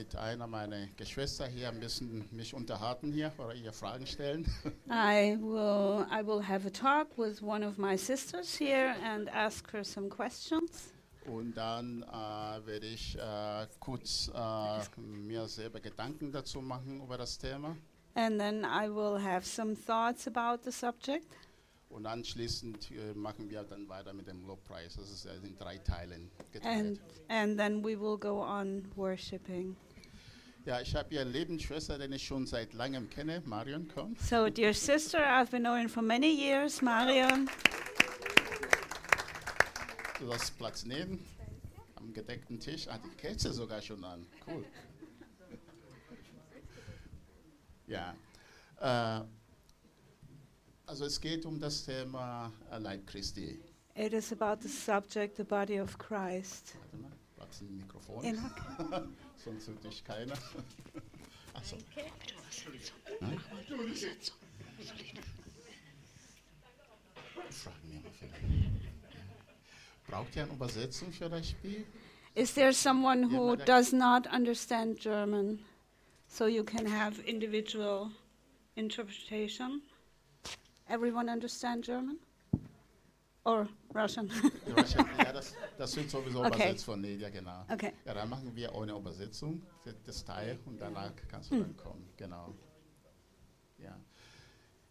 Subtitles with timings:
[0.00, 4.46] mit einer meiner Geschwister hier ein bisschen mich unterhalten hier oder ihr Fragen stellen.
[4.88, 9.70] I will I will have a talk with one of my sisters here and ask
[9.74, 10.94] her some questions.
[11.26, 17.36] Und dann äh, werde ich äh, kurz äh, mir selber Gedanken dazu machen über das
[17.36, 17.76] Thema.
[18.14, 21.26] And then I will have some thoughts about the subject.
[21.90, 24.96] Und anschließend äh, machen wir dann weiter mit dem Lobpreis.
[24.96, 26.80] Das ist in drei Teilen geteilt.
[26.80, 29.76] And and then we will go on worshiping.
[30.66, 33.42] Ja, ich habe hier eine Lebensschwester, den ich schon seit langem kenne.
[33.46, 34.14] Marion, komm.
[34.16, 37.48] So dear sister, I've been knowing for many years, Marion.
[40.18, 41.24] Du hast Platz neben
[41.96, 42.86] am gedeckten Tisch.
[42.88, 44.26] Ah, die Kerze sogar schon an.
[44.46, 44.64] Cool.
[47.86, 48.14] Ja.
[48.80, 49.24] Äh,
[50.86, 53.58] also es geht um das Thema Leib Christi.
[53.94, 56.74] It is about the subject, the body of Christ.
[56.78, 57.12] Warte mal,
[57.50, 58.24] Platz im Mikrofon.
[58.24, 58.36] In
[59.36, 60.34] Sonst hört dich keiner.
[61.54, 61.76] Achso.
[61.76, 63.38] Hm?
[67.50, 68.90] Fragen wir mal vielleicht.
[70.06, 71.84] Braucht ihr eine Übersetzung für das Spiel?
[72.34, 73.66] Is there someone who Madam.
[73.66, 75.64] does not understand German?
[76.28, 78.12] So you can have individual
[78.76, 79.82] interpretation.
[80.88, 82.18] Everyone understand German?
[83.44, 84.28] Or Russian?
[84.66, 86.48] Ja, wahrscheinlich- ja, das, das wird sowieso Okay.
[86.48, 87.64] übersetzt von Lydia, genau.
[87.70, 87.92] okay.
[88.04, 92.06] Ja, dann machen wir ohne Übersetzung das- das Teil und danach kannst du dann kommen.
[92.16, 92.54] Genau.
[93.78, 93.98] Ja,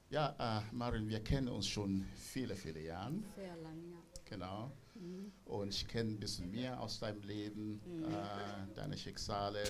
[0.10, 3.14] ja äh, Marin, wir kennen uns schon viele, viele Jahre.
[3.36, 3.98] Sehr lang, ja.
[4.26, 4.72] Genau.
[4.96, 5.32] Mhm.
[5.46, 9.64] Und ich kenne ein bisschen mehr aus deinem Leben, äh, deine Schicksale.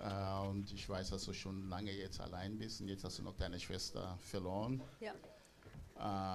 [0.00, 3.22] Äh, und ich weiß, dass du schon lange jetzt allein bist und jetzt hast du
[3.24, 4.80] noch deine Schwester verloren.
[5.00, 5.12] Ja.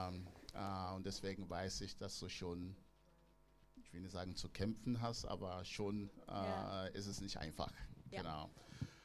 [0.09, 2.75] Ähm, äh, und deswegen weiß ich, dass du schon,
[3.83, 6.85] ich will nicht sagen zu kämpfen hast, aber schon äh, Ja.
[6.87, 7.71] ist es nicht einfach.
[8.11, 8.21] Ja.
[8.21, 8.49] Genau.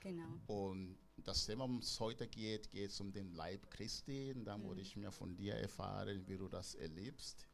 [0.01, 0.41] Genau.
[0.47, 4.33] Und das Thema, um es heute geht, geht es um den Leib Christi.
[4.33, 4.69] Und dann Mhm.
[4.69, 7.49] würde ich mir von dir erfahren, wie du das erlebst,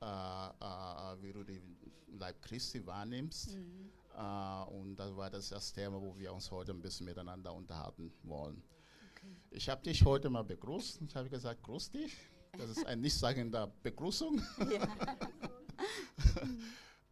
[0.00, 1.76] äh, äh, wie du den
[2.08, 3.54] Leib Christi wahrnimmst.
[3.56, 3.90] Mhm.
[4.16, 8.12] Äh, und das war das, das Thema, wo wir uns heute ein bisschen miteinander unterhalten
[8.22, 8.62] wollen.
[9.50, 11.00] Ich habe dich heute mal begrüßt.
[11.02, 12.14] Ich habe gesagt, grüß dich.
[12.58, 14.40] Das ist ein nichtssagender Begrüßung.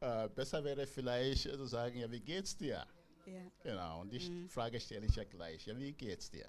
[0.01, 2.87] äh, besser wäre vielleicht zu sagen, ja, wie geht's dir?
[3.27, 4.49] Ja, Genau, und die Mhm.
[4.49, 5.67] Frage stelle ich ja gleich.
[5.67, 6.49] Ja, wie geht's dir?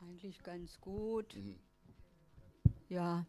[0.00, 1.34] eigentlich ganz gut.
[1.34, 1.58] Mhm.
[2.88, 3.26] Ja,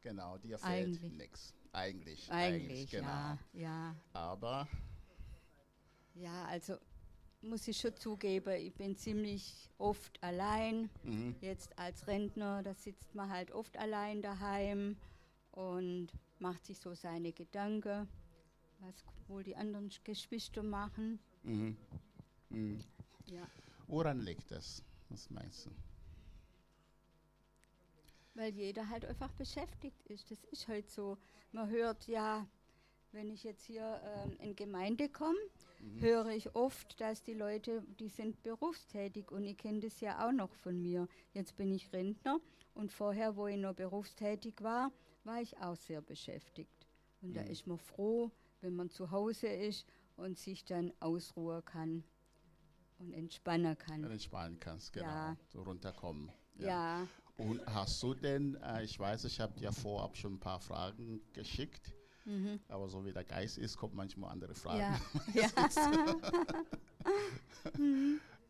[0.00, 1.12] Genau, dir fehlt Eigentlich.
[1.12, 1.54] nichts.
[1.72, 2.32] Eigentlich.
[2.32, 3.08] eigentlich, genau.
[3.08, 3.38] ja.
[3.52, 4.68] Ja, Aber
[6.14, 6.78] ja, also
[7.42, 10.90] muss ich schon zugeben, ich bin ziemlich oft allein.
[11.04, 14.96] mhm, Jetzt als Rentner, da sitzt man halt oft allein daheim
[15.52, 18.08] und macht sich so seine Gedanken,
[18.80, 18.94] was
[19.28, 21.18] wohl die anderen Geschwister machen.
[21.42, 21.76] mhm,
[22.50, 22.80] mhm.
[23.26, 23.46] Ja,
[23.86, 24.82] woran liegt das?
[25.10, 25.70] Was meinst du?
[28.34, 30.30] weil jeder halt einfach beschäftigt ist.
[30.30, 31.18] Das ist halt so.
[31.50, 32.46] Man hört ja,
[33.12, 35.38] wenn ich jetzt hier ähm, in Gemeinde komme,
[35.80, 36.00] Mhm.
[36.00, 40.32] höre ich oft, dass die Leute, die sind berufstätig und ich kenne das ja auch
[40.32, 41.06] noch von mir.
[41.32, 42.40] Jetzt bin ich Rentner
[42.74, 44.90] und vorher, wo ich noch berufstätig war,
[45.22, 46.88] war ich auch sehr beschäftigt.
[47.22, 47.46] Und da Mhm.
[47.50, 49.86] ist man froh, wenn man zu Hause ist
[50.16, 52.02] und sich dann ausruhen kann
[52.98, 54.02] und entspannen kann.
[54.02, 55.06] Du entspannen kannst, genau.
[55.06, 55.36] Ja.
[55.46, 56.32] So runterkommen.
[56.56, 57.06] ja.
[57.36, 61.20] Und hast du denn, äh, ich weiß, ich habe dir vorab schon ein paar Fragen
[61.32, 61.94] geschickt,
[62.28, 62.60] Mhm.
[62.68, 65.00] aber so wie der Geist ist, kommen manchmal andere Fragen.
[65.34, 65.50] Ja, ja.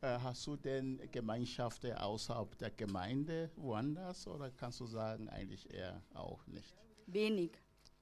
[0.00, 6.02] Äh, hast du denn Gemeinschaften außerhalb der Gemeinde woanders oder kannst du sagen, eigentlich eher
[6.14, 6.76] auch nicht?
[7.06, 7.52] wenig,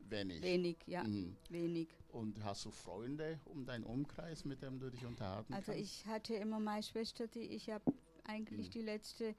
[0.00, 0.42] Wenig.
[0.42, 1.36] wenig, ja, Mhm.
[1.48, 1.88] wenig.
[2.08, 5.80] Und hast du Freunde um deinen Umkreis, mit dem du dich unterhalten Also kannst?
[5.80, 7.80] ich hatte immer meine Schwester, die ich ja
[8.24, 8.72] eigentlich Mhm.
[8.72, 9.34] die letzte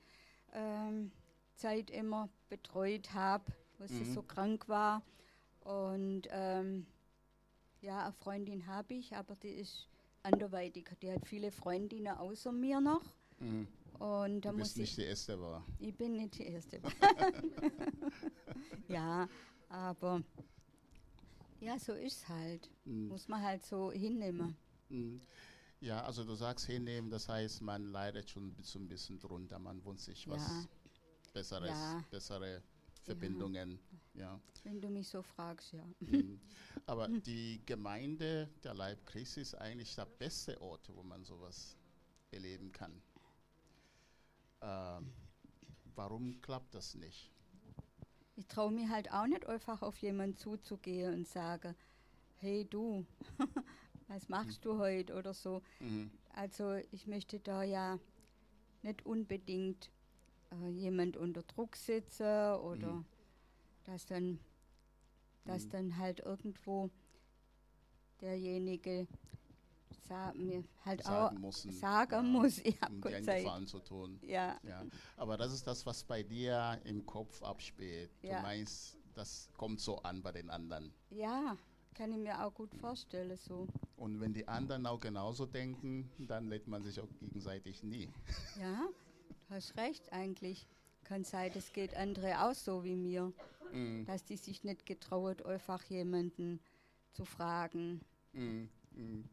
[0.53, 1.12] ähm,
[1.56, 3.46] Zeit immer betreut habe,
[3.78, 4.14] wo sie Mhm.
[4.14, 5.03] so krank war.
[5.67, 6.85] Und ähm,
[7.81, 9.90] ja, eine Freundin habe ich, aber die ist
[10.23, 10.90] anderweitig.
[11.02, 13.03] Die hat viele Freundinnen außer mir noch.
[13.40, 13.67] Mhm.
[13.99, 15.66] Und da Du muss bist nicht ich, die Erste, war.
[15.79, 16.79] ich bin nicht die Erste.
[18.87, 19.28] ja,
[19.67, 20.23] aber
[21.59, 22.70] ja, so ist halt.
[22.85, 23.09] Mhm.
[23.09, 24.55] Muss man halt so hinnehmen.
[24.87, 25.20] Mhm.
[25.81, 29.84] Ja, also du sagst hinnehmen, das heißt, man leidet schon bis ein bisschen drunter, man
[29.84, 30.66] wünscht sich was Ja.
[31.34, 32.03] Besseres, Ja.
[32.09, 32.63] bessere
[33.08, 33.80] Verbindungen.
[34.14, 34.40] Ja.
[34.64, 35.88] Wenn du mich so fragst, ja.
[36.00, 36.40] Mhm.
[36.86, 41.78] Aber die Gemeinde, der Leib Christi, ist eigentlich der beste Ort, wo man sowas
[42.32, 43.02] erleben kann.
[44.62, 45.14] Ähm,
[45.96, 47.32] warum klappt das nicht?
[48.36, 51.76] Ich traue mir halt auch nicht einfach auf jemanden zuzugehen und sage,
[52.36, 53.06] hey du,
[54.08, 55.62] was machst du heute oder so.
[55.80, 56.12] Mhm.
[56.34, 58.00] Also ich möchte da ja
[58.84, 59.90] nicht unbedingt
[60.52, 63.05] äh, jemand unter Druck sitze oder Mhm.
[63.85, 64.40] dass dann
[65.46, 65.70] dass Mhm.
[65.70, 66.90] dann halt irgendwo
[68.22, 69.08] derjenige
[70.08, 74.20] sa mir halt Sagen auch müssen, sagen ja, muss, ja, um dir Gefallen zu tun.
[74.22, 74.85] ja, Ja.
[75.16, 78.09] Aber das ist das, was bei dir im Kopf abspielt.
[78.22, 78.41] Du Ja.
[78.41, 80.94] meinst, das kommt so an bei den anderen.
[81.09, 81.58] ja,
[81.94, 83.67] kann ich mir auch gut vorstellen so.
[83.97, 88.08] Und wenn die anderen auch genauso denken, dann lädt man sich auch gegenseitig nie.
[88.59, 88.88] Ja, du
[89.49, 90.67] hast recht eigentlich.
[91.03, 93.34] Kann sein, es geht andere auch so wie mir,
[93.72, 96.59] Mm, dass die sich nicht getraut, einfach jemanden
[97.11, 98.02] zu fragen.
[98.34, 99.29] mm, mm.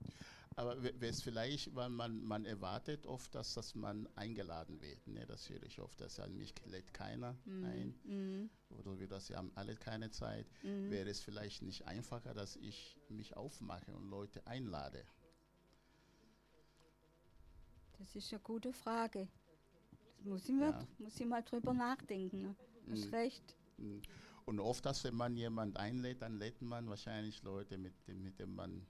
[0.56, 5.05] Aber wäre es vielleicht, weil man, man erwartet oft, dass, dass man eingeladen wird.
[5.08, 5.26] Ne?
[5.26, 7.99] Das höre ich oft, dass ja, mich lädt keiner ein.
[8.05, 8.50] Mhm.
[8.70, 10.46] Oder wir das, sie haben alle keine Zeit.
[10.62, 10.93] Mhm.
[10.93, 15.05] Wäre es vielleicht nicht einfacher, dass ich mich aufmache und Leute einlade?
[17.99, 19.26] Das ist eine gute Frage.
[20.25, 20.87] Muss ich, Ja.
[20.99, 22.43] muss ich mal drüber nachdenken.
[22.43, 22.56] Ne?
[22.91, 23.15] Hast Mhm.
[23.15, 23.56] recht.
[24.47, 28.55] Und oft, dass wenn man jemand einlädt, dann lädt man wahrscheinlich Leute, mit mit dem
[28.55, 28.87] man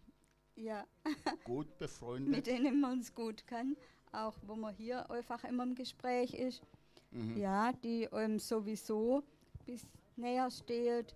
[0.56, 0.86] Ja,
[1.44, 2.28] gut befreundet.
[2.30, 3.76] mit denen man es gut kann.
[4.12, 6.62] Auch wo man hier einfach immer im Gespräch ist.
[7.10, 7.36] Mhm.
[7.36, 9.22] Ja, die einem sowieso
[9.64, 9.84] bis
[10.16, 11.14] näher steht.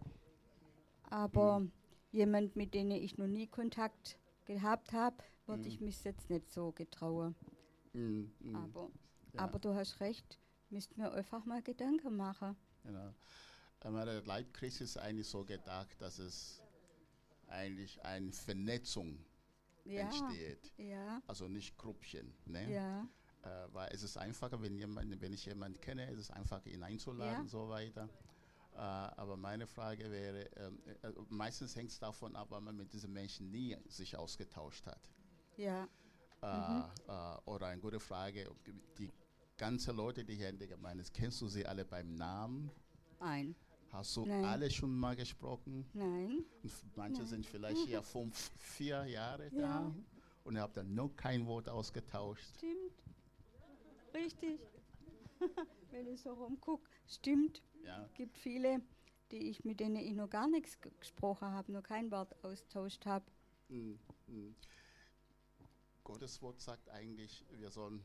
[1.11, 1.73] Aber Mhm.
[2.12, 5.17] jemand, mit dem ich noch nie Kontakt gehabt habe,
[5.47, 5.69] würde Mhm.
[5.69, 7.35] ich mich jetzt nicht so getrauen.
[7.93, 8.91] Mm, mm, Aber,
[9.36, 10.38] aber du hast recht,
[10.70, 12.56] müssten wir einfach mal Gedanken machen.
[12.82, 13.14] Genau.
[13.80, 16.62] Aber der Leibkreis ist eigentlich so gedacht, dass es
[17.48, 19.25] eigentlich eine Vernetzung
[19.84, 20.72] Ja, entsteht.
[20.76, 22.34] ja, Also nicht Gruppchen.
[22.46, 22.75] Ne?
[22.75, 23.08] ja,
[23.42, 26.82] Äh, weil es ist einfacher, wenn, jemand, wenn ich jemanden kenne, ist es einfacher, ihn
[26.82, 28.10] einzuladen und so weiter.
[28.74, 30.70] Äh, aber meine Frage wäre, äh,
[31.31, 35.08] meistens hängt es davon ab, weil man mit diesen Menschen nie sich ausgetauscht hat.
[35.56, 35.88] ja,
[36.42, 36.46] Äh,
[37.08, 38.48] äh, oder eine gute Frage,
[38.96, 39.10] die
[39.58, 42.70] ganzen Leute, die hier in der Gemeinde sind, kennst du sie alle beim Namen?
[43.20, 43.55] ein.
[43.90, 44.44] Hast du Nein.
[44.44, 45.84] alle schon mal gesprochen?
[45.94, 47.26] Nein, Und manche Nein.
[47.28, 49.60] sind vielleicht hier fünf, vier Jahre Ja.
[49.60, 49.94] da
[50.44, 52.44] und ihr habt dann noch kein Wort ausgetauscht.
[52.56, 52.93] stimmt.
[54.14, 54.60] Richtig.
[55.90, 57.62] Wenn ich so rumgucke, stimmt.
[57.84, 58.82] Ja, gibt viele,
[59.31, 63.06] die ich mit denen ich noch gar nichts ge- gesprochen habe, noch kein Wort austauscht
[63.06, 63.25] habe.
[63.69, 63.94] Mm,
[64.26, 64.55] mm.
[66.05, 68.05] Gottes Wort sagt eigentlich, wir sollen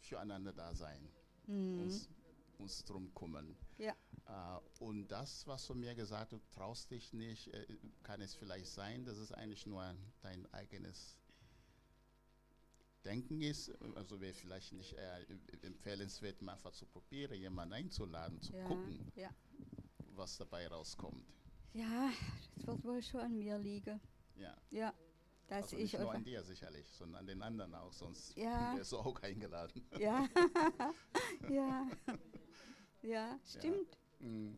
[0.00, 1.08] füreinander da sein,
[1.46, 1.80] Mhm.
[1.80, 2.08] uns,
[2.58, 3.56] uns drum kümmern.
[3.78, 3.94] Ja.
[4.26, 7.66] Äh, und das, was du mir gesagt hast, du traust dich nicht, äh,
[8.02, 11.18] kann es vielleicht sein, dass es eigentlich nur dein eigenes
[13.04, 13.70] Denken ist.
[13.94, 15.24] Also wäre vielleicht nicht äh,
[15.62, 19.30] empfehlenswert, mal einfach zu probieren, jemanden einzuladen, zu Ja, gucken, ja.
[20.14, 21.24] was dabei rauskommt.
[21.72, 22.10] ja,
[22.56, 24.00] das wird wohl schon an mir liegen.
[24.36, 24.56] Ja.
[24.70, 24.92] Ja,
[25.48, 28.36] dass Also ich nicht nur einfach, an dir sicherlich, sondern an den anderen auch, sonst
[28.36, 28.76] Ja.
[28.76, 29.86] wärst du auch eingeladen.
[29.98, 30.28] ja,
[31.48, 31.88] ja,
[33.02, 34.54] ja, stimmt, Mm,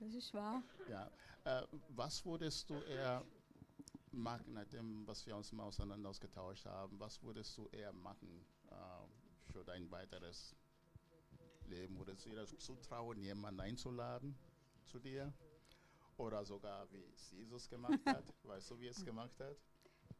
[0.00, 0.62] das ist wahr.
[0.88, 1.10] Ja.
[1.44, 3.22] Äh, was würdest du eher
[4.10, 9.52] machen, nachdem, was wir uns mal auseinander ausgetauscht haben, was würdest du eher machen äh,
[9.52, 10.56] für dein weiteres
[11.66, 11.98] Leben?
[11.98, 14.34] Würdest du dir das zutrauen, jemanden einzuladen
[14.86, 15.32] zu dir?
[16.18, 18.24] Oder sogar wie es Jesus gemacht hat?
[18.44, 19.56] weißt du, wie es gemacht hat?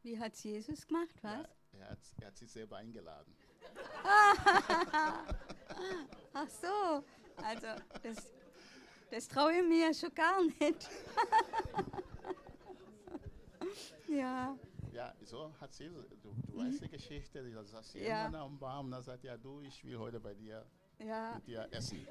[0.02, 1.32] Wie hat Jesus gemacht, was?
[1.32, 1.48] Ja,
[1.80, 3.34] er, hat, er hat sich selber eingeladen.
[6.32, 7.02] Ach so,
[7.42, 7.66] also
[8.02, 8.16] das,
[9.10, 10.60] das traue ich mir schon gar nicht.
[14.08, 14.56] ja,
[14.92, 18.00] Ja, so hat Jesus, du, du weißt die Geschichte, da saß Mhm.
[18.02, 18.26] Ja.
[18.26, 20.64] am Baum und dann sagt, ja du, ich will heute bei dir
[20.98, 22.06] ja, mit dir essen.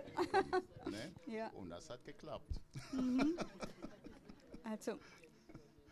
[0.86, 1.14] ne?
[1.28, 1.50] ja.
[1.52, 2.60] Und das hat geklappt.
[4.66, 5.00] Also,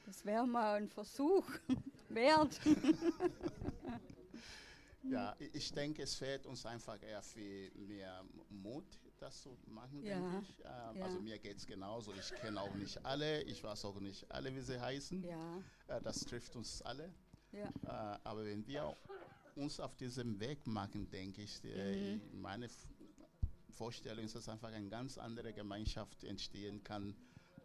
[0.05, 1.45] das wäre mal ein Versuch
[2.09, 2.59] wert.
[5.03, 8.85] Ja, ich denke, es fehlt uns einfach eher viel mehr Mut,
[9.19, 10.59] das zu machen, Ja, denke ich.
[10.59, 11.03] Ähm, ja.
[11.05, 12.13] Also mir geht es genauso.
[12.13, 15.23] Ich kenne auch nicht alle, ich weiß auch nicht alle, wie sie heißen.
[15.23, 17.13] Ja, Äh, das trifft uns alle.
[17.51, 18.95] Äh, aber wenn wir
[19.55, 22.41] uns auf diesem Weg machen, denke ich, äh, Mhm.
[22.41, 22.67] meine
[23.69, 27.13] Vorstellung ist, dass einfach eine ganz andere Gemeinschaft entstehen kann,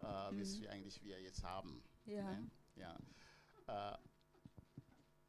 [0.03, 1.83] äh, wie es wir eigentlich wir jetzt haben.
[2.05, 2.13] Mhm.
[2.13, 2.51] ja, Ne?
[2.77, 3.93] Ja.
[3.95, 3.99] Äh,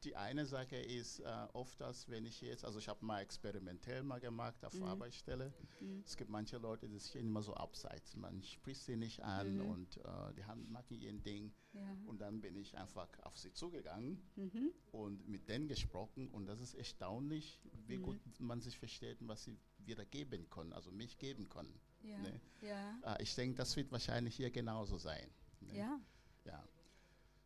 [0.04, 4.02] die eine Sache ist äh, oft, dass wenn ich jetzt, also ich habe mal experimentell
[4.02, 4.84] mal gemacht auf Mhm.
[4.84, 6.02] Arbeitsstelle, Mhm.
[6.06, 9.70] es gibt manche Leute, die stehen immer so abseits, man spricht sie nicht an Mhm.
[9.70, 11.82] und äh, die haben, machen ihren Ding ja.
[12.06, 14.70] und dann bin ich einfach auf sie zugegangen Mhm.
[14.90, 18.02] und mit denen gesprochen und das ist erstaunlich, wie Mhm.
[18.02, 21.78] gut man sich versteht und was sie wieder geben können, also mich geben können.
[22.02, 22.40] Ja, Ne?
[22.62, 25.30] ja, Äh, ich denke, das wird wahrscheinlich hier genauso sein.
[25.60, 25.76] Ne?
[25.76, 26.00] ja,
[26.44, 26.62] Ja.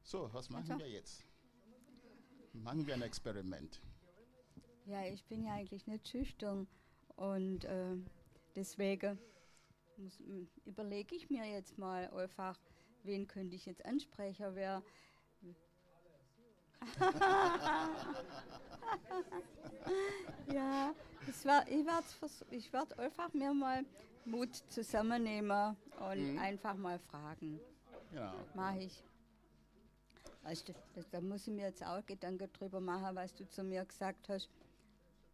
[0.02, 0.84] So, was machen Also.
[0.84, 1.24] wir jetzt?
[2.52, 3.80] Machen wir ein Experiment.
[4.86, 6.68] Ja, ich bin ja eigentlich nicht schüchtern
[7.16, 7.96] und äh,
[8.54, 9.18] deswegen
[9.96, 12.58] muss- m, überlege ich mir jetzt mal einfach,
[13.02, 14.82] wen könnte ich jetzt ansprechen, wer.
[20.52, 20.94] ja,
[21.26, 22.04] ich werde ich werd
[22.50, 23.84] ich werd einfach mir mal
[24.26, 25.76] Mut zusammennehmen
[26.10, 26.38] und Mhm.
[26.38, 27.60] einfach mal fragen.
[28.12, 28.34] Ja.
[28.54, 29.02] Mache ich.
[30.42, 33.62] Weißt du, das, da muss ich mir jetzt auch Gedanken drüber machen, was du zu
[33.64, 34.48] mir gesagt hast.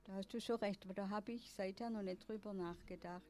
[0.05, 3.23] Da hast du schon recht, aber da habe ich seither noch nicht drüber nachgedacht.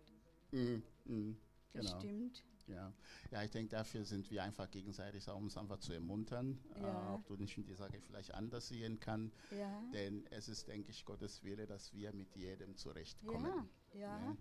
[0.53, 0.83] Mhm.
[1.05, 1.37] Mhm.
[1.73, 1.99] Das Genau.
[2.01, 2.45] stimmt.
[2.67, 2.93] Ja.
[3.33, 7.11] ja, ich denke, dafür sind wir einfach gegenseitig, um uns einfach zu ermuntern, Ja.
[7.11, 9.33] äh, ob du nicht die Sache vielleicht anders sehen kann.
[9.51, 13.69] Ja, Denn es ist, denke ich, Gottes Wille, dass wir mit jedem zurechtkommen.
[13.95, 14.37] ja, ja, Ne?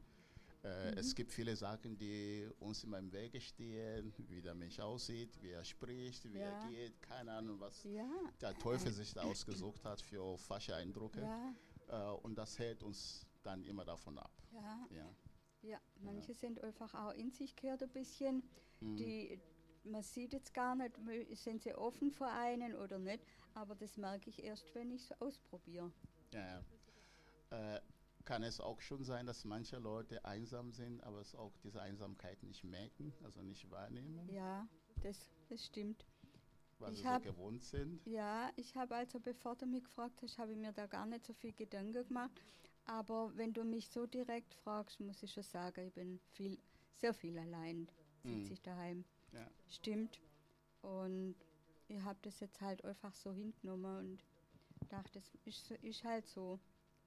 [0.64, 0.98] Äh, Mhm.
[0.98, 5.52] Es gibt viele Sachen, die uns immer im Wege stehen, wie der Mensch aussieht, wie
[5.52, 6.64] er spricht, wie Ja.
[6.64, 8.10] er geht, keine Ahnung, was ja,
[8.42, 11.22] der Teufel sich da ausgesucht hat für falsche Eindrücke.
[11.22, 11.54] ja,
[11.88, 14.32] Äh, und das hält uns dann immer davon ab.
[14.92, 15.80] ja.
[16.02, 18.44] Manche sind einfach auch in sich gekehrt ein bisschen.
[18.80, 18.96] Mhm.
[18.98, 19.40] Die,
[19.84, 20.96] man sieht jetzt gar nicht,
[21.38, 23.24] sind sie offen für einen oder nicht,
[23.54, 25.92] aber das merke ich erst, wenn ich es ausprobiere.
[26.34, 26.62] Ja,
[27.52, 27.76] ja.
[27.76, 27.82] Äh,
[28.30, 32.44] kann es auch schon sein, dass manche Leute einsam sind, aber es auch diese Einsamkeit
[32.44, 34.68] nicht merken, also nicht wahrnehmen, Ja,
[35.02, 36.06] das, das stimmt.
[36.78, 38.06] weil ich sie so hab- gewohnt sind.
[38.06, 41.26] Ja, ich habe also, bevor du mich gefragt hast, habe ich mir da gar nicht
[41.26, 42.40] so viel Gedanken gemacht.
[42.86, 46.60] Aber wenn du mich so direkt fragst, muss ich schon sagen, ich bin viel,
[46.98, 47.88] sehr viel allein.
[48.22, 48.52] Sitze Mhm.
[48.54, 49.06] ich daheim.
[49.34, 49.50] Ja.
[49.70, 50.20] Stimmt.
[50.84, 51.36] Und
[51.88, 54.24] ich habe das jetzt halt einfach so hingenommen und
[54.90, 56.60] dachte, das ist, so- ist halt so.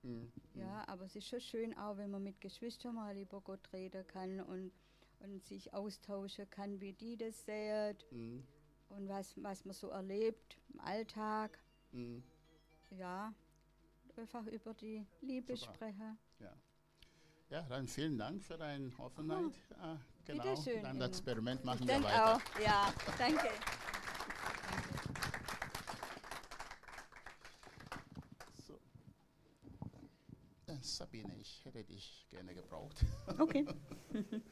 [0.03, 0.33] Mhm.
[0.55, 4.07] Ja, aber es ist schon schön auch, wenn man mit Geschwistern mal über Gott reden
[4.07, 4.73] kann und,
[5.21, 8.45] und sich austauschen kann, wie die das sehen Mhm.
[8.91, 11.59] und was, was man so erlebt im Alltag.
[11.93, 12.23] Mhm.
[12.91, 13.33] Ja,
[14.17, 15.75] einfach über die Liebe Super.
[15.75, 16.19] sprechen.
[17.51, 19.53] Ja, dann vielen Dank für deine Offenheit.
[19.79, 21.09] Ah, genau, dann das.
[21.11, 22.37] Experiment machen wir weiter.
[22.37, 22.61] auch.
[22.61, 23.49] Ja, danke.
[28.67, 28.75] So.
[30.67, 33.05] Äh, Sabine, ich hätte dich gerne gebraucht.
[33.39, 33.65] Okay.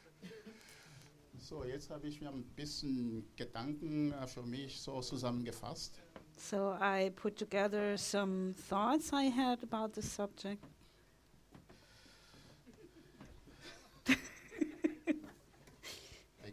[1.43, 5.99] So, jetzt habe ich mir ein bisschen Gedanken äh, für mich so zusammengefasst.
[6.37, 10.63] So I put together some thoughts I had about the subject.
[14.07, 14.13] I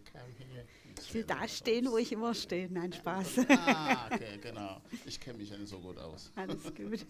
[0.09, 0.65] come here
[1.01, 2.69] Ich will da stehen, wo ich immer stehe.
[2.69, 3.39] Nein, Spaß.
[3.49, 4.81] Ah, okay, genau.
[5.05, 6.31] Ich kenne mich ja nicht so gut aus.
[6.35, 7.05] Alles gut.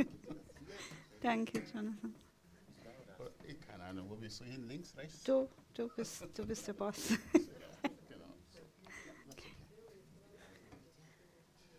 [1.21, 2.13] Danke, Jonathan.
[3.87, 4.67] Ahnung, wo bist du hin?
[4.67, 5.23] Links, rechts?
[5.23, 6.97] Du, du bist, du bist der Boss.
[8.09, 8.25] Genau.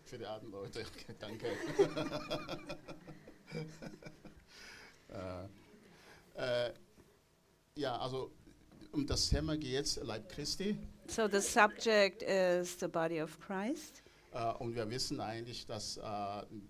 [0.05, 0.87] Für die alten Leute,
[1.19, 1.49] danke.
[6.37, 6.73] äh, äh,
[7.75, 8.33] ja, also
[8.93, 10.79] um das Thema geht es Leib Christi.
[11.09, 14.03] So the subject is the body of Christ.
[14.33, 16.03] Äh, und wir wissen eigentlich, dass äh,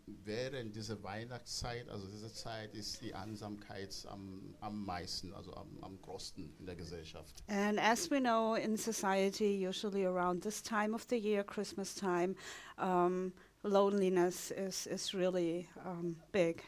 [0.07, 6.01] während dieser Weihnachtszeit, also diese Zeit ist die Einsamkeit am, am meisten, also am, am
[6.01, 7.43] größten in der Gesellschaft.
[7.49, 12.37] And as we know in society, usually around this time of the year, Christmas time,
[12.79, 16.63] um, loneliness is, is really um, big.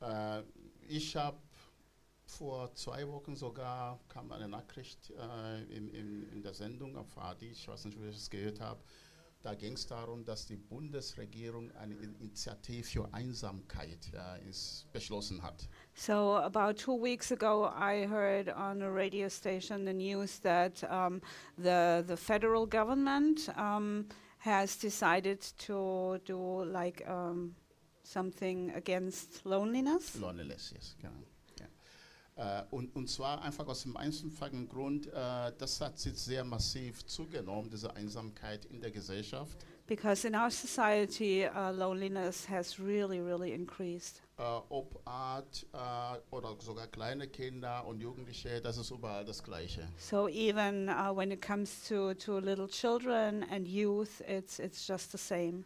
[0.00, 0.42] Äh,
[0.86, 1.38] ich habe
[2.24, 7.44] vor zwei Wochen sogar, kam eine Nachricht äh, in, in, in der Sendung auf AD,
[7.44, 8.80] ich weiß nicht, ob ich das gehört habe,
[9.42, 14.52] da ging es darum, dass die Bundesregierung eine Initiative für Einsamkeit äh,
[14.92, 15.68] beschlossen hat.
[15.94, 21.20] So about two weeks ago, I heard on a radio station the news that um,
[21.56, 24.06] the the federal government um,
[24.38, 27.54] has decided to do like um,
[28.02, 30.16] something against loneliness.
[30.16, 31.37] Loneliness, yes, genau.
[32.38, 37.04] Äh, und, und zwar einfach aus dem einfachen Grund, äh, das hat sich sehr massiv
[37.04, 39.58] zugenommen, diese Einsamkeit in der Gesellschaft.
[39.88, 44.22] Because in our society, uh, loneliness has really, really increased.
[44.36, 49.88] Äh, ob Art äh, oder sogar kleine Kinder und Jugendliche, das ist überall das Gleiche.
[49.98, 55.10] So even uh, when it comes to, to little children and youth, it's it's just
[55.10, 55.64] the same.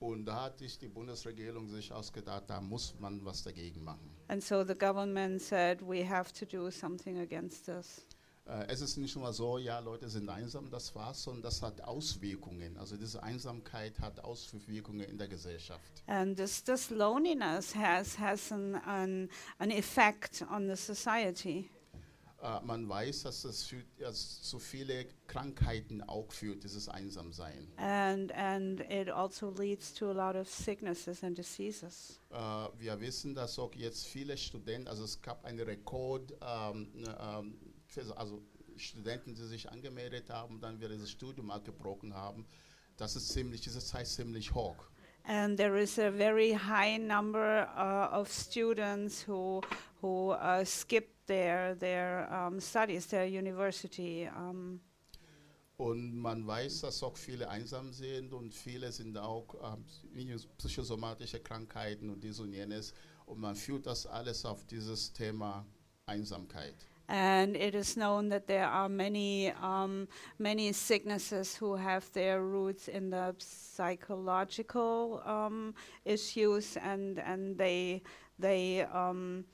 [0.00, 4.14] Und da hat sich die Bundesregierung sich ausgedacht, da muss man was dagegen machen.
[4.28, 8.06] And so the government said we have to do something against this.
[8.48, 11.82] Äh, es ist nicht nur so, ja, Leute sind einsam, das war's, sondern das hat
[11.82, 12.76] Auswirkungen.
[12.78, 16.02] Also diese Einsamkeit hat Auswirkungen in der Gesellschaft.
[16.06, 19.28] And this, this loneliness has, has an, an,
[19.58, 21.68] an effect on the society.
[22.40, 27.66] Äh, man weiß, dass es führt, dass zu viele Krankheiten auch führt, dieses Einsamsein.
[27.76, 32.20] And, and it also leads to a lot of sicknesses and diseases.
[32.30, 32.36] Äh,
[32.78, 37.58] wir wissen, dass auch jetzt viele Studenten, also es gab einen Rekord, ähm, ne, ähm,
[37.86, 38.40] für, also
[38.76, 42.46] Studenten, die sich angemeldet haben, dann wir das Studium abgebrochen haben.
[42.96, 44.76] Das ist ziemlich, diese Zeit ziemlich hoch.
[45.24, 49.60] And there is a very high number uh, of students who,
[50.00, 54.28] who uh, skip their, their um, studies, their university.
[54.36, 54.80] Um,
[55.80, 59.84] Und man weiß, dass auch viele einsam sind und viele sind auch ähm,
[60.56, 62.92] psychosomatische Krankheiten und dies und jenes.
[63.26, 65.64] Und man führt das alles auf dieses Thema
[66.06, 66.74] Einsamkeit.
[67.06, 72.88] And it is known that there are many, um, many sicknesses who have their roots
[72.88, 75.74] in the psychological um,
[76.04, 78.02] issues, and and they
[78.38, 79.44] they um,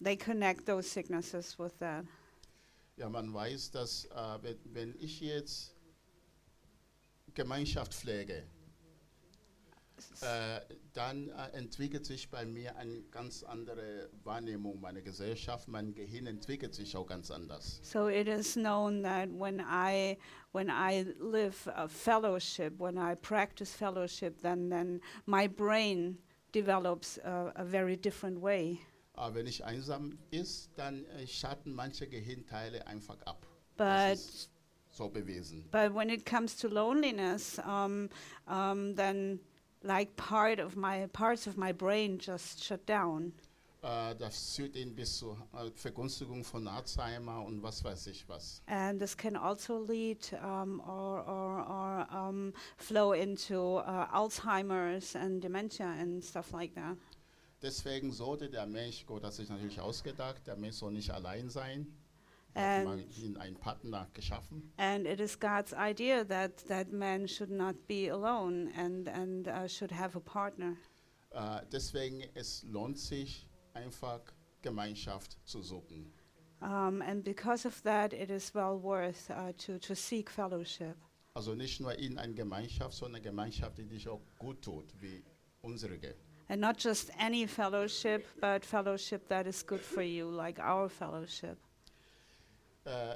[0.00, 2.04] they connect those sicknesses with that.
[2.96, 5.74] Ja, man weiß, dass äh, wenn, wenn ich jetzt
[7.34, 8.44] Gemeinschaft pflege,
[10.22, 10.60] äh,
[10.92, 15.68] dann äh, entwickelt sich bei mir eine ganz andere Wahrnehmung meiner Gesellschaft.
[15.68, 17.80] Mein Gehirn entwickelt sich auch ganz anders.
[17.82, 20.18] So it is known that when I
[20.52, 26.18] when I live a fellowship, when I practice fellowship, then then my brain
[26.52, 28.80] develops a, a very different way.
[29.14, 33.46] Aber wenn ich einsam ist, dann äh, schatten manche Gehirnteile einfach ab.
[33.76, 34.50] But das ist
[34.90, 35.68] so bewiesen.
[35.70, 38.08] but when it comes to loneliness, um,
[38.46, 39.40] um, then
[39.82, 43.32] like part of my parts of my brain just shut down,
[43.82, 48.60] Äh, das führt ihn bis zur äh, Vergünstigung von Alzheimer und was weiß ich was.
[48.66, 55.42] and this can also lead um, or or, or um, flow into uh, Alzheimer's and
[55.42, 56.94] dementia and stuff like that.
[57.62, 61.86] Deswegen sollte der Mensch, Gott hat sich natürlich ausgedacht, der Mensch soll nicht allein sein.
[62.54, 64.72] Hat And man ihn einen Partner geschaffen.
[64.76, 69.68] And it is God's idea that, that man should not be alone and, and uh,
[69.68, 70.76] should have a partner.
[71.30, 74.20] Äh, deswegen es lohnt sich einfach
[74.62, 76.12] Gemeinschaft zu suchen.
[76.60, 80.96] Um, and because of that, it is well worth uh, to, to seek fellowship.
[81.34, 85.22] Also nicht nur in eine Gemeinschaft, sondern eine Gemeinschaft, die dich auch gut tut, wie
[85.62, 85.98] unsere.
[86.50, 91.56] And not just any fellowship, but fellowship that is good for you, like our fellowship.
[92.84, 93.14] Äh,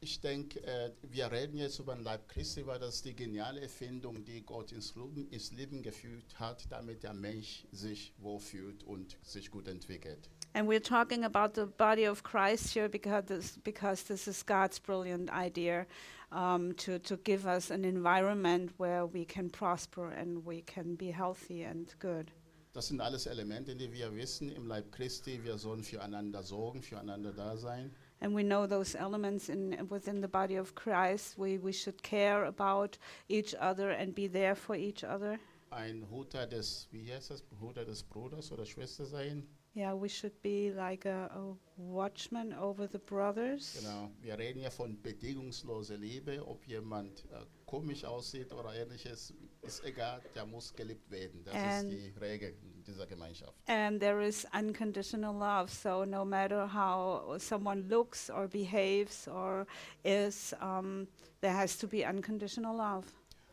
[0.00, 4.24] ich denke, äh, wir reden jetzt über den Leib Christi, weil das die geniale Erfindung,
[4.24, 9.50] die Gott ins Leben, ins Leben geführt hat, damit der Mensch sich wohlfühlt und sich
[9.50, 10.30] gut entwickelt.
[10.54, 14.78] And we're talking about the body of Christ here because this, because this is God's
[14.78, 15.84] brilliant idea
[16.30, 21.10] um, to, to give us an environment where we can prosper and we can be
[21.10, 22.30] healthy and good.
[22.72, 25.42] Das sind alles Elemente, die wir wissen im Leib Christi.
[25.42, 27.90] Wir sollen füreinander sorgen, füreinander da sein.
[28.20, 31.38] And we know those elements in, within the body of Christ.
[31.38, 35.38] We, we should care about each other and be there for each other.
[35.70, 39.46] Ein Huter des, wie heißt das, Huter des Bruders oder Schwester sein.
[39.78, 43.78] Yeah, we should be like a, a watchman over the brothers.
[43.78, 44.10] Genau.
[44.20, 46.44] Wir reden ja von bedingungslose Liebe.
[46.44, 50.20] Ob jemand äh, komisch aussieht oder ähnliches, ist egal.
[50.34, 51.44] Der muss geliebt werden.
[51.44, 53.54] Das And- ist die Regel dieser Gemeinschaft.
[53.68, 55.70] And there is unconditional love.
[55.70, 59.64] So no matter how someone looks or behaves or
[60.02, 61.06] is, um,
[61.40, 63.06] there has to be unconditional love.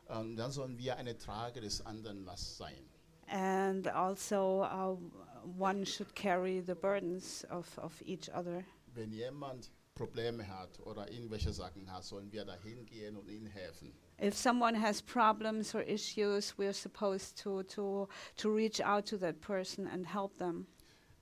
[0.08, 2.90] Und dann sollen wir eine Trage des anderen Last sein.
[3.28, 4.98] And also, uh,
[5.46, 8.66] one should carry the burdens of, of each other.
[8.94, 13.94] Wenn jemand Probleme hat oder irgendwelche Sachen hat, sollen wir da hingehen und ihnen helfen.
[14.18, 19.40] If someone has problems or issues, we're supposed to, to, to reach out to that
[19.42, 20.68] person and help them.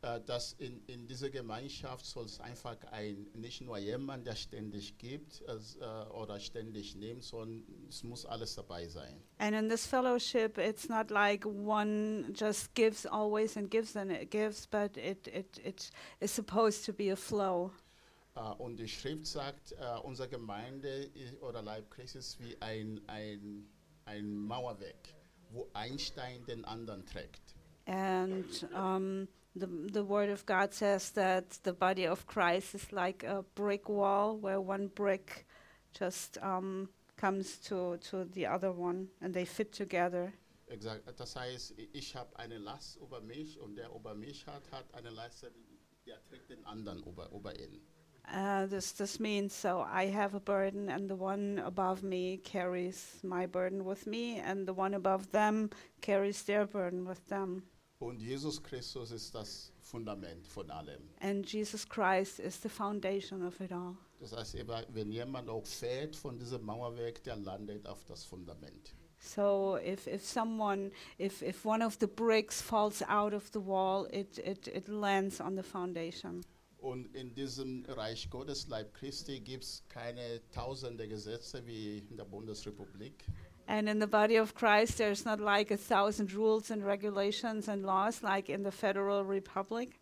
[0.04, 4.98] Äh, dass in, in dieser Gemeinschaft soll es einfach ein, nicht nur jemand, der ständig
[4.98, 9.24] gibt es, äh, oder ständig nimmt, sondern es muss alles dabei sein.
[9.38, 14.30] And in this fellowship, it's not like one just gives always and gives and it
[14.30, 15.90] gives, but it, it, it
[16.20, 17.72] is supposed to be a flow.
[18.36, 23.70] Äh, und die Schrift sagt, äh, unsere Gemeinde oder Leib Christi ist wie ein, ein,
[24.04, 25.16] ein Mauerwerk,
[25.52, 27.56] wo ein Stein den anderen trägt.
[27.86, 33.24] And um, the, the Word of God says that the body of Christ is like
[33.24, 35.46] a brick wall where one brick
[35.98, 40.34] just um, comes to, to the other one and they fit together.
[40.70, 44.64] Er gesagt, das heißt, ich habe eine Last über mich und der über mich hat,
[44.72, 45.46] hat eine Last,
[46.06, 47.82] der trägt den anderen über, über ihn.
[48.26, 53.20] Uh, this this means so I have a burden, and the one above me carries
[53.22, 57.64] my burden with me, and the one above them carries their burden with them.
[58.04, 61.02] Und Jesus Christus ist das Fundament von allem.
[61.22, 63.96] And Jesus Christ is the foundation of it all.
[64.20, 64.58] Das heißt,
[64.90, 68.94] wenn jemand auch fällt von diesem Mauerwerk, der landet auf das Fundament.
[69.20, 74.06] So if, if someone, if, if one of the bricks falls out of the wall,
[74.12, 76.42] it, it, it lands on the foundation.
[76.80, 82.26] Und in diesem Reich Gottes, Leib Christi, gibt es keine tausende Gesetze wie in der
[82.26, 83.26] Bundesrepublik.
[83.68, 87.84] And in the body of Christ, there's not like a thousand rules and regulations and
[87.84, 90.00] laws like in the Federal Republic.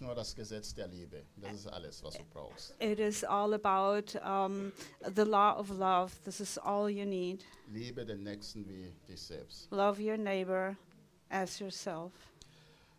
[0.00, 1.24] Nur das Gesetz der Liebe.
[1.36, 2.74] Das ist alles, was du brauchst.
[2.80, 4.72] It is all about um,
[5.14, 6.18] the law of love.
[6.24, 7.44] This is all you need.
[7.70, 9.70] Liebe den Nächsten wie dich selbst.
[9.70, 10.76] Love your neighbor
[11.30, 12.12] as yourself.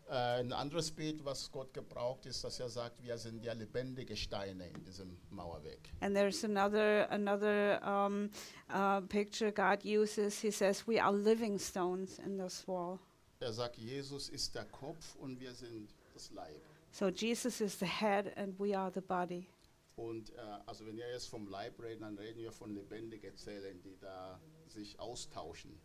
[0.08, 4.16] Äh, ein anderes Bild, was Gott gebraucht, ist, dass er sagt, wir sind ja lebendige
[4.16, 5.88] Steine in diesem Mauerwerk.
[6.00, 8.30] And there's another another um,
[8.68, 10.40] uh, picture God uses.
[10.40, 12.98] He says we are living stones in this wall.
[13.40, 16.60] Er sagt, Jesus ist der Kopf und wir sind das Leib.
[16.90, 19.48] So Jesus is the head and we are the body.
[19.96, 23.80] Und äh, also wenn wir jetzt vom Leib reden, dann reden wir von lebendigen Zellen,
[23.82, 25.78] die da sich austauschen,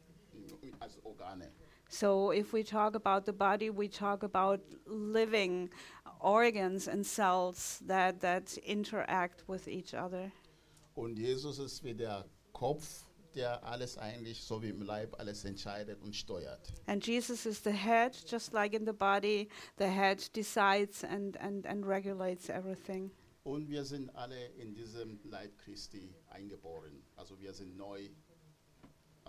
[0.79, 1.51] als Organe.
[1.89, 5.69] So if we talk about the body, we talk about living
[6.19, 10.31] organs and cells that that interact with each other.
[10.95, 16.01] Und Jesus ist wie der Kopf, der alles eigentlich so wie im Leib alles entscheidet
[16.03, 16.71] und steuert.
[16.87, 21.65] And Jesus is the head, just like in the body, the head decides and, and,
[21.65, 23.11] and regulates everything.
[23.43, 27.01] Und wir sind alle in diesem Leib Christi eingeboren.
[27.15, 28.09] Also wir sind neu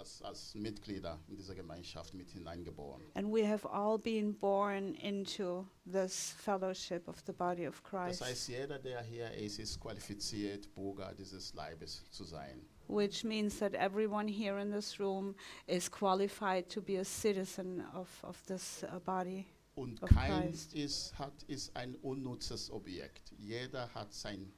[0.00, 3.02] als, als Mitglieder in dieser Gemeinschaft mit hineingeboren.
[3.14, 8.22] And we have all been born into this fellowship of the body of Das Christ,
[8.22, 12.66] heißt, jeder, der hier ist, ist qualifiziert, Bürger dieses Leibes zu sein.
[12.88, 15.36] which means that everyone here in this room
[15.68, 19.46] is qualified to be a citizen of, of this uh, body.
[19.76, 20.74] Und Of kein Christ.
[20.74, 23.32] ist, hat, ist ein unnutzes Objekt.
[23.38, 24.50] Jeder hat seine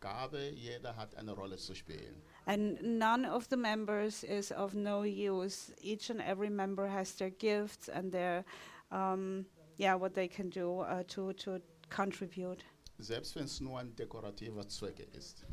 [0.00, 2.20] Gabe, jeder hat eine Rolle zu spielen.
[2.46, 5.72] And none of the members is of no use.
[5.80, 8.44] Each and every member has their gifts and their,
[8.92, 12.62] um, yeah, what they can do uh, to, to contribute.
[13.00, 15.44] Selbst wenn es nur ein dekorativer Zweck ist.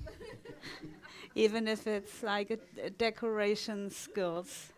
[1.35, 4.71] even if it's like a, a decoration skills.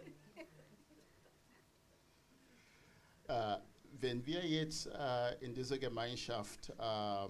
[3.27, 3.57] Äh,
[4.03, 7.27] wenn wir jetzt äh, in dieser Gemeinschaft äh, äh,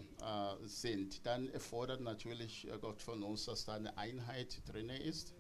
[0.66, 5.34] sind, dann erfordert natürlich Gott von uns, dass da eine Einheit drin ist.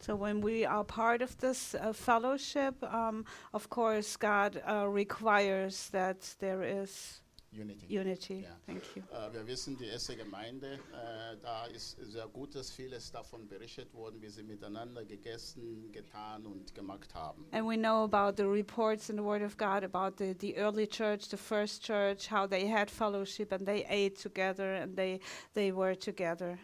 [0.00, 5.88] So when we are part of this uh, fellowship, um, of course, God uh, requires
[5.92, 7.23] that there is
[7.56, 7.86] Unity.
[7.86, 8.42] unity.
[8.42, 8.56] Ja.
[8.66, 9.02] Thank you.
[9.12, 14.20] Äh, wir wissen, die erste Gemeinde, äh, da ist sehr Gutes, vieles davon berichtet worden,
[14.20, 17.46] wie sie miteinander gegessen, getan und gemacht haben.
[17.52, 20.86] And we know about the reports in the Word of God about the, the early
[20.86, 25.20] church, the first church, how they had fellowship and they ate together and they,
[25.54, 26.58] they were together.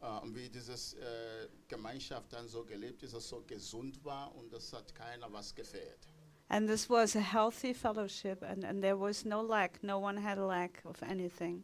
[0.00, 4.34] Äh, und wie dieses äh, Gemeinschaft dann so gelebt ist, dass es so gesund war
[4.34, 6.08] und es hat keiner was gefehlt.
[6.50, 9.78] And this was a healthy fellowship and, and there was no lack.
[9.82, 11.62] No one had a lack of anything.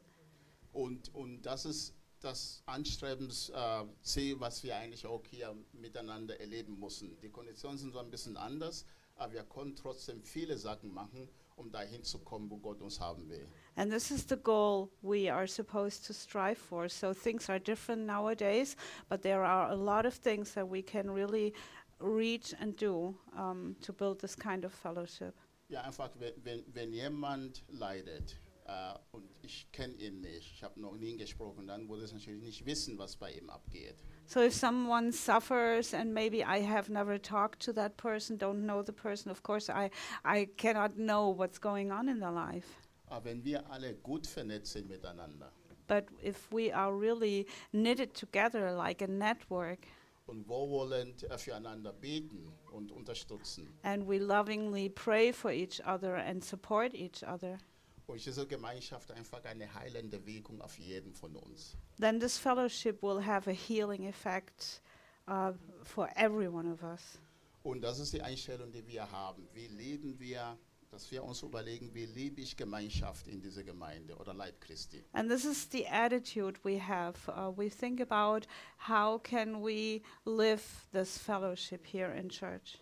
[0.72, 7.18] Und, und das ist das Anstrebensziel, was wir eigentlich auch hier miteinander erleben müssen.
[7.20, 11.70] Die Konditionen sind so ein bisschen anders, aber wir können trotzdem viele Sachen machen, um
[11.70, 13.46] dahin zu kommen, wo Gott uns haben will.
[13.77, 16.88] And this is the goal we are supposed to strive for.
[16.88, 18.77] So things are different nowadays,
[19.09, 21.53] but there are a lot of things that we can really
[22.01, 25.35] reach and do um, to build this kind of fellowship.
[25.69, 30.81] Ja, einfach, wenn, wenn, wenn jemand leidet äh, und ich kenne ihn nicht, ich habe
[30.81, 33.97] noch nie gesprochen, dann würde ich natürlich nicht wissen, was bei ihm abgeht.
[34.27, 38.83] So if someone suffers and maybe I have never talked to that person, don't know
[38.83, 39.91] the person, of course I,
[40.25, 42.69] I cannot know what's going on in their life.
[43.09, 45.53] Aber wenn wir alle gut vernetzt sind miteinander
[45.89, 49.87] But if we are really knitted together like a network
[50.27, 56.95] und wohlwollend füreinander beten und unterstützen, and we lovingly pray for each other and support
[56.95, 57.59] each other,
[58.07, 61.77] und diese Gemeinschaft einfach eine heilende Wirkung auf jeden von uns.
[61.99, 64.81] then this fellowship will have a healing effect
[65.29, 67.19] uh, for every one of us.
[67.62, 69.49] Und das ist die Einstellung, die wir haben.
[69.53, 70.57] Wie leben wir,
[70.97, 75.05] dass wir uns überlegen, wie liebe ich Gemeinschaft in dieser Gemeinde oder Leib Christi.
[75.13, 77.19] And this is the attitude we have.
[77.29, 78.47] Uh, we think about
[78.79, 82.79] how can we live this fellowship here in church.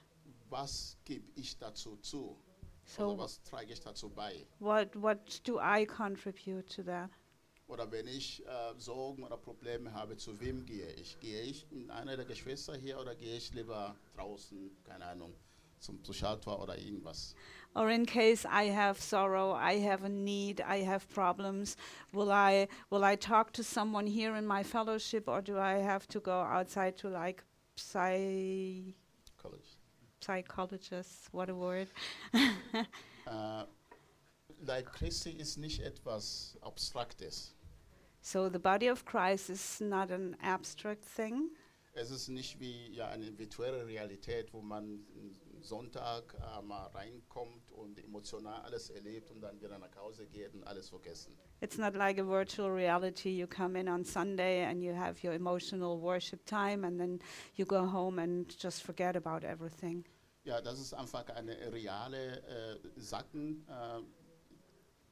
[0.49, 2.37] Was gebe ich dazu zu?
[2.85, 4.47] So oder was trage ich dazu bei?
[4.61, 7.11] what what do I contribute to that?
[7.67, 11.19] Oder wenn ich äh, Sorgen oder Probleme habe, zu wem gehe ich?
[11.19, 15.35] Gehe ich in einer der Geschwister hier oder gehe ich lieber draußen, keine Ahnung,
[15.85, 17.35] zum Psychiater oder irgendwas.
[17.77, 21.77] Or in case I have sorrow, I have a need, I have problems,
[22.13, 26.07] will I will I talk to someone here in my fellowship or do I have
[26.09, 27.43] to go outside to like
[27.77, 28.95] psy
[29.43, 29.77] College.
[30.21, 31.89] psychologists, what a word.
[33.27, 33.67] Uh, äh,
[34.67, 37.55] Leib Christi ist nicht etwas Abstraktes.
[38.21, 41.51] So the body of Christ is not an abstract thing.
[41.95, 45.07] Es ist nicht wie ja, eine virtuelle Realität, wo man
[45.65, 50.65] Sonntag äh, mal reinkommt und emotional alles erlebt und dann wieder nach Hause geht und
[50.65, 51.37] alles vergessen.
[51.61, 53.31] It's not like a virtual reality.
[53.31, 57.21] You come in on Sunday and you have your emotional worship time, and then
[57.55, 60.05] you go home and just forget about everything.
[60.45, 63.67] Ja, das ist einfach eine reale äh, Sachen.
[63.67, 64.03] Äh,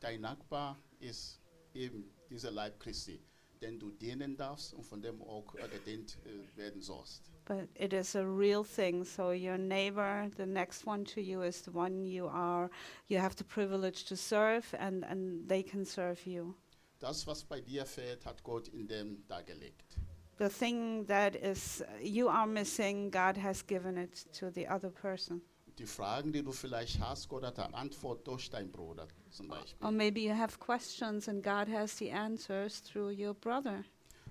[0.00, 1.40] dein Nachbar ist
[1.72, 3.22] eben dieser Leib Christi,
[3.62, 7.30] den du dienen darfst und von dem auch gedient äh, eh, werden sollst.
[7.44, 9.04] But it is a real thing.
[9.04, 12.70] So your neighbor, the next one to you, is the one you are.
[13.08, 16.54] You have the privilege to serve, and and they can serve you.
[17.00, 19.98] Das, was bei dir fehlt, hat Gott in dem dargelegt.
[20.38, 25.42] The thing that is you are missing, God has given it to the other person.
[25.78, 29.84] Die Fragen, die du vielleicht hast, Gott hat eine Antwort durch deinen Bruder zum Beispiel.
[29.84, 33.84] Or maybe you have questions, and God has the answers through your brother.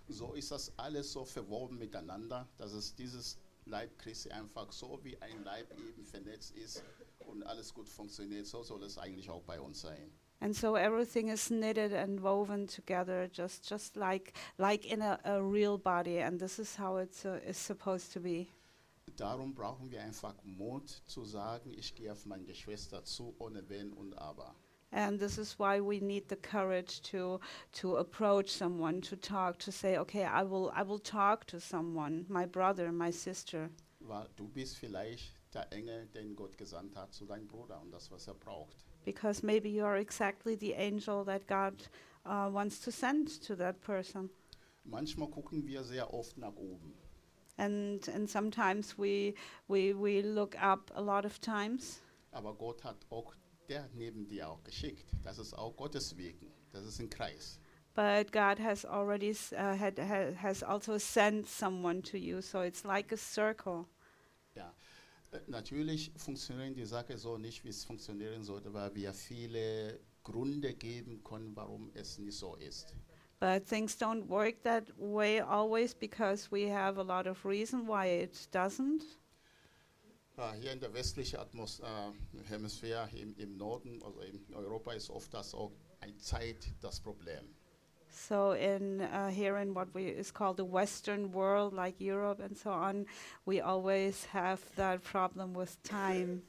[0.07, 5.19] So ist das alles so verwoben miteinander, dass es dieses Leib Christi einfach so wie
[5.21, 6.83] ein Leib eben vernetzt ist
[7.19, 8.45] und alles gut funktioniert.
[8.45, 10.11] So soll es eigentlich auch bei uns sein.
[10.41, 15.39] And so everything is knitted and woven together, just just like like in a, a
[15.39, 16.19] real body.
[16.19, 18.49] And this is how it's uh, is supposed to be.
[19.17, 23.93] Darum brauchen wir einfach Mut zu sagen, ich gehe auf meine Geschwister zu, ohne Wenn
[23.93, 24.55] und Aber.
[24.93, 27.39] And this is why we need the courage to
[27.71, 32.25] to approach someone, to talk, to say, okay, I will I will talk to someone,
[32.27, 33.69] my brother, my sister,
[34.01, 38.11] Weil du bist vielleicht der Engel, den Gott gesandt hat zu deinem Bruder und das,
[38.11, 38.75] was er braucht.
[39.05, 41.73] because maybe you are exactly the angel that God
[42.25, 44.29] uh, wants to send to that person.
[44.83, 46.93] Manchmal gucken wir sehr oft nach oben.
[47.61, 49.35] And and sometimes we
[49.67, 52.01] we we look up a lot of times.
[52.31, 53.35] Aber Gott hat auch
[53.69, 55.05] der neben dir auch geschickt.
[55.23, 56.51] Das ist auch Gottes Wegen.
[56.71, 57.59] Das ist ein Kreis.
[57.93, 62.83] But God has already uh, had, ha, has also sent someone to you, so it's
[62.83, 63.85] like a circle.
[64.55, 64.73] Ja.
[65.31, 70.73] Äh, Natürlich funktionieren die Sache so nicht, wie es funktionieren sollte, weil wir viele Gründe
[70.73, 72.95] geben können, warum es nicht so ist.
[73.41, 78.05] But things don't work that way always because we have a lot of reason why
[78.05, 79.01] it doesn't.
[80.37, 81.83] Äh, Hier in der westlichen Atmos äh,
[82.49, 87.55] Hemisphäre im, im Norden, also in Europa, ist oft das auch eine Zeit das Problem.
[88.11, 92.55] So in uh, here in what we is called the Western world, like Europe and
[92.55, 93.07] so on,
[93.45, 96.43] we always have that problem with time.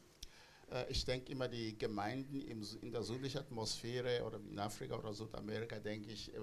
[0.72, 5.78] Äh, Ich denke immer, die Gemeinden in der südlichen Atmosphäre oder in Afrika oder Südamerika,
[5.78, 6.38] denke ich, äh,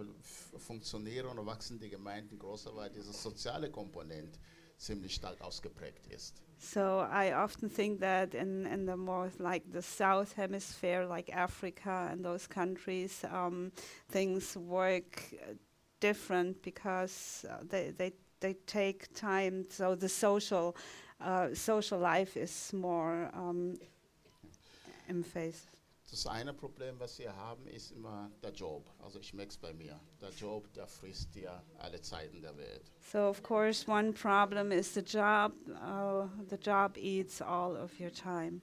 [0.57, 4.39] funktionieren und wachsen die Gemeinden größer, weil diese soziale Komponent
[4.77, 6.41] ziemlich stark ausgeprägt ist.
[6.57, 12.09] So I often think that in, in the more like the south hemisphere, like Africa
[12.11, 13.71] and those countries, um,
[14.11, 15.53] things work uh,
[16.01, 19.65] different because uh, they, they they take time.
[19.69, 20.75] So the social
[21.21, 23.77] uh, social life is more um,
[25.09, 25.67] in phase.
[26.09, 28.89] Das eine Problem, was wir haben, ist immer der Job.
[28.97, 29.99] Also ich merke es bei mir.
[30.19, 32.91] Der Job, der frisst dir alle Zeiten der Welt.
[32.99, 35.53] So of course one problem is the job.
[35.67, 38.61] Uh, the job eats all of your time.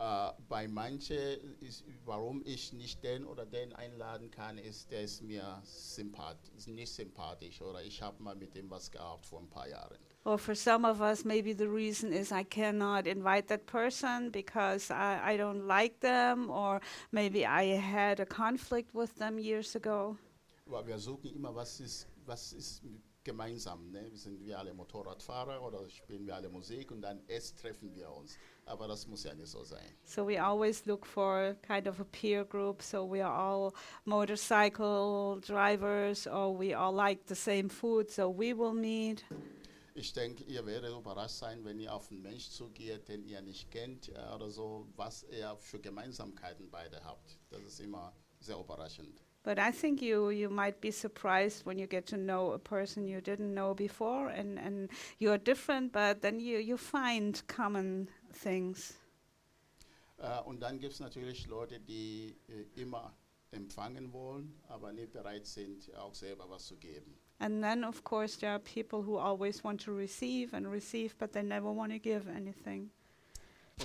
[0.00, 5.22] Äh, bei manchen, ist, warum ich nicht den oder den einladen kann, ist, der ist
[5.22, 9.48] mir sympath ist nicht sympathisch oder ich habe mal mit dem was gehabt vor ein
[9.48, 9.98] paar Jahren.
[10.28, 14.90] Well, for some of us, maybe the reason is I cannot invite that person because
[14.90, 20.18] I, I don't like them, or maybe I had a conflict with them years ago.
[20.66, 22.82] Aber wir suchen immer, was ist, was ist
[23.24, 23.90] gemeinsam.
[23.90, 24.10] Ne?
[24.12, 28.36] Sind wir alle Motorradfahrer oder spielen wir alle Musik und dann erst treffen wir uns.
[28.66, 29.96] Aber das muss ja nicht so sein.
[30.04, 32.82] So we always look for kind of a peer group.
[32.82, 33.72] So we are all
[34.04, 39.24] motorcycle drivers, or we all like the same food, so we will meet.
[39.94, 43.70] Ich denke, ihr werdet überrascht sein, wenn ihr auf einen Mensch zugeht, den ihr nicht
[43.70, 47.38] kennt äh, oder so, was ihr für Gemeinsamkeiten beide habt.
[47.50, 49.20] Das ist immer sehr überraschend.
[49.42, 53.06] But I think you, you might be surprised when you get to know a person
[53.06, 58.94] you didn't know before, and, and you're different, but then you, you find common things.
[60.18, 63.16] Äh, und dann gibt es natürlich Leute, die äh, immer
[63.50, 67.18] empfangen wollen, aber nicht bereit sind, auch selber was zu geben.
[67.40, 71.32] And then, of course, there are people who always want to receive and receive, but
[71.32, 72.90] they never want to give anything.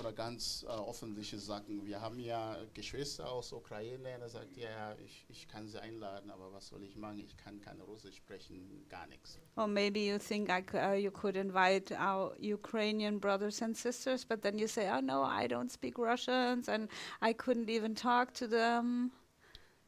[0.00, 1.86] oder ganz äh, offensichtliche Sachen.
[1.86, 6.32] Wir haben ja Geschwister aus Ukraine, da sagt ja, ja, ich, ich kann sie einladen,
[6.32, 7.20] aber was soll ich machen?
[7.20, 9.38] Ich kann kein Russisch sprechen, gar nichts.
[9.54, 14.24] Or maybe you think I c- uh, you could invite our Ukrainian brothers and sisters,
[14.24, 16.88] but then you say, oh no, I don't speak Russians and
[17.22, 19.12] I couldn't even talk to them.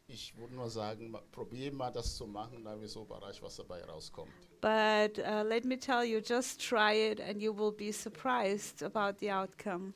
[0.08, 3.82] Ich würde nur sagen, probier mal das zu machen, dann wirst du überrascht, was dabei
[3.84, 4.32] rauskommt.
[4.60, 9.18] But uh, let me tell you, just try it and you will be surprised about
[9.18, 9.94] the outcome.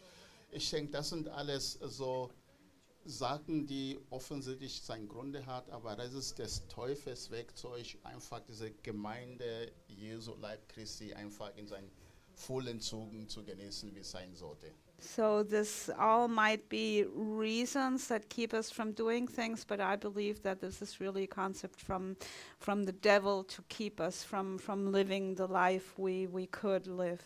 [0.50, 2.28] Ich denke, das sind alles so
[3.04, 9.70] Sachen, die offensichtlich seinen Gründe hat, aber das ist des Teufels Werkzeug, einfach diese Gemeinde
[9.86, 11.90] Jesu Leib Christi einfach in seinen
[12.34, 14.72] vollen Zügen zu genießen, wie es sein sollte.
[15.02, 20.42] So this all might be reasons that keep us from doing things, but I believe
[20.42, 22.16] that this is really a concept from
[22.58, 27.22] from the devil to keep us from from living the life we we could live.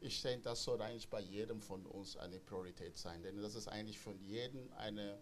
[0.00, 3.68] Ich denke, das soll eigentlich bei jedem von uns eine Priorität sein, denn das ist
[3.68, 5.18] eigentlich von jedem eine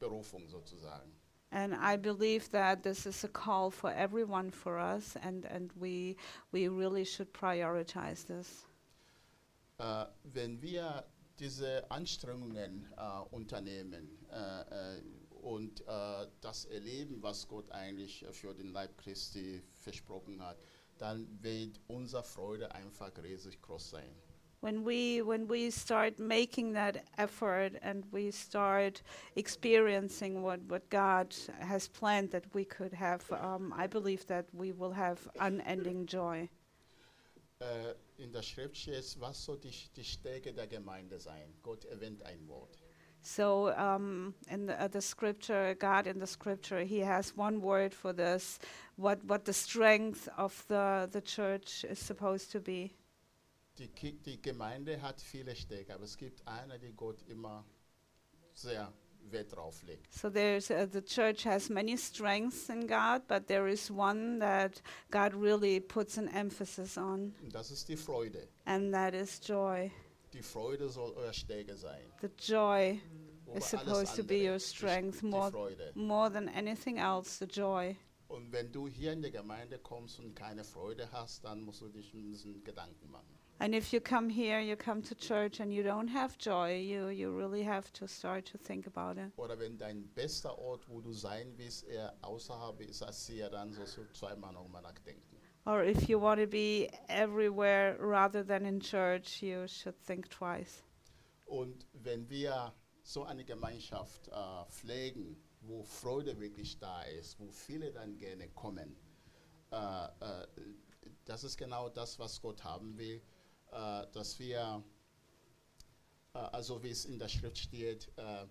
[0.00, 1.12] Berufung sozusagen.
[1.52, 6.16] And I believe that this is a call for everyone for us and and we
[6.52, 8.66] we really should prioritize this.
[9.78, 11.04] Äh, wenn wir
[11.38, 15.02] diese Anstrengungen äh, unternehmen äh, äh,
[15.42, 20.56] und äh, das erleben, was Gott eigentlich für den Leib Christi versprochen hat,
[20.98, 24.10] dann wird unsere Freude einfach riesig groß sein.
[24.62, 29.02] When we when we start making that effort and we start
[29.36, 34.72] experiencing what, what God has planned that we could have, um, I believe that we
[34.72, 36.48] will have unending joy.
[38.16, 41.54] In der Schrift steht, was soll die, die Stärke der Gemeinde sein?
[41.62, 42.78] Gott erwähnt ein Wort.
[43.26, 47.94] So um, in the, uh, the scripture, God in the scripture, He has one word
[47.94, 48.58] for this.
[48.96, 52.92] What what the strength of the the church is supposed to be.
[53.78, 57.64] Die, die Gemeinde hat viele Stärke, aber es gibt eine, die Gott immer
[58.52, 58.92] sehr
[59.30, 60.12] Wert drauf legt.
[60.12, 64.82] So there's uh, the church has many strengths in God, but there is one that
[65.10, 68.48] God really puts an emphasis on, Und das ist die Freude.
[68.66, 69.90] and that is joy.
[70.32, 72.00] Die Freude soll euer Stärke sein.
[72.20, 73.00] The joy
[73.54, 75.50] is supposed to be your strength more
[75.94, 77.38] more than anything else.
[77.38, 77.96] The joy.
[78.28, 81.88] Und wenn du hier in der Gemeinde kommst und keine Freude hast, dann musst du
[81.88, 83.38] dich ein bisschen Gedanken machen.
[83.60, 87.08] And if you come here, you come to church, and you don't have joy, you
[87.08, 89.32] you really have to start to think about it.
[89.36, 93.72] Oder wenn dein bester Ort, wo du sein willst, eher außerhalb ist als hier, dann
[93.72, 95.36] sollst du zweimal nochmal nachdenken.
[95.66, 100.82] Or if you want to be everywhere rather than in church, you should think twice.
[101.46, 107.92] Und wenn wir so eine Gemeinschaft äh, pflegen, wo Freude wirklich da ist, wo viele
[107.92, 108.96] dann gerne kommen,
[109.70, 110.46] äh, äh,
[111.24, 113.22] das ist genau das, was Gott haben will,
[113.74, 114.84] dass wir,
[116.34, 118.46] äh, also wie es in der Schrift steht, äh,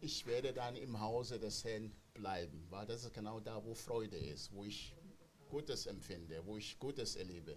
[0.00, 4.16] ich werde dann im Hause des Herrn bleiben, weil das ist genau da, wo Freude
[4.16, 4.94] ist, wo ich
[5.48, 7.56] Gutes empfinde, wo ich Gutes erlebe.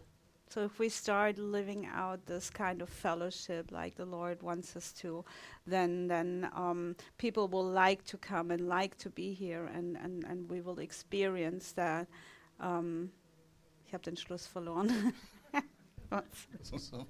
[0.49, 4.93] So if we start living out this kind of fellowship like the Lord wants us
[5.01, 5.25] to,
[5.65, 10.23] then then um, people will like to come and like to be here, and and
[10.23, 12.07] and we will experience that.
[12.61, 13.11] Um,
[13.85, 15.13] ich habe den Schluss verloren.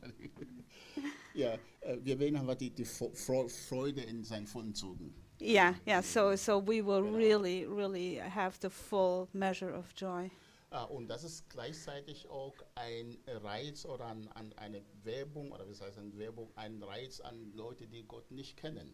[1.33, 5.13] Ja, äh, wir werden aber die, die Freude in seinen vollen Zügen.
[5.39, 6.01] yeah, yeah.
[6.01, 7.17] So so we will Genau.
[7.17, 10.31] really really have the full measure of joy.
[10.71, 15.79] Ah, und das ist gleichzeitig auch ein Reiz oder an, an eine Werbung, oder was
[15.79, 18.93] heißt eine Werbung, ein Reiz an Leute, die Gott nicht kennen.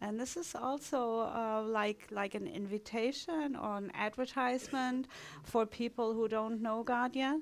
[0.00, 5.08] And this is also uh, like like an invitation or an advertisement
[5.44, 7.40] for people who don't know God yet.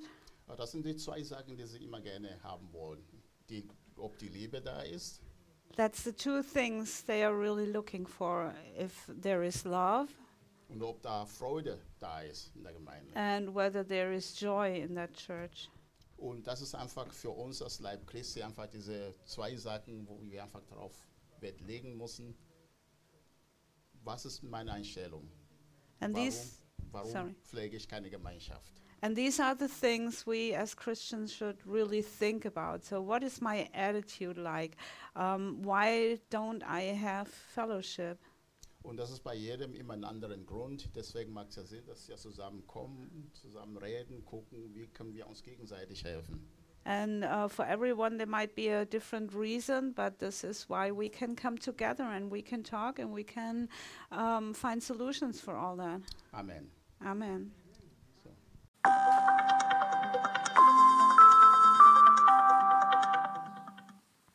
[0.57, 3.05] Das sind die zwei Sachen, die sie immer gerne haben wollen.
[3.49, 5.21] Die, ob die Liebe da ist
[5.77, 8.55] That's the two things they are really looking for.
[8.77, 10.09] If there is love
[10.69, 13.15] und ob da Freude da ist in der Gemeinde.
[13.15, 15.71] and whether there is joy in that church.
[16.17, 20.43] Und das ist einfach für uns als Leib Christi einfach diese zwei Sachen, wo wir
[20.43, 20.93] einfach darauf
[21.41, 22.37] Wert legen müssen.
[24.05, 25.31] Was ist meine Einstellung?
[26.01, 26.35] And warum
[26.91, 28.83] warum pflege ich keine Gemeinschaft?
[29.03, 32.85] And these are the things we as Christians should really think about.
[32.85, 34.77] So what is my attitude like?
[35.17, 38.19] Um, why don't I have fellowship?
[38.83, 40.89] Und das ist bei jedem immer einen anderen Grund.
[40.97, 45.43] Deswegen macht es ja Sinn, dass wir zusammenkommen, zusammen reden, gucken, wie können wir uns
[45.43, 46.41] gegenseitig helfen.
[46.85, 51.11] And uh, for everyone, there might be a different reason, but this is why we
[51.11, 53.69] can come together and we can talk and we can
[54.11, 56.01] um, find solutions for all that.
[56.33, 56.71] Amen.
[57.05, 57.53] Amen.
[58.85, 59.60] Thank you.